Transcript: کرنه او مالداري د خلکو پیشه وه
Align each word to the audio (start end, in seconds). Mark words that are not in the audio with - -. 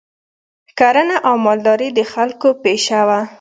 کرنه 0.79 1.15
او 1.27 1.35
مالداري 1.45 1.89
د 1.97 1.99
خلکو 2.13 2.47
پیشه 2.63 2.99
وه 3.07 3.19